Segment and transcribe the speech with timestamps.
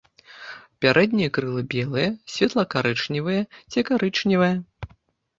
[0.83, 3.41] Пярэднія крылы белыя, светла-карычневыя
[3.75, 4.55] ці карычневыя.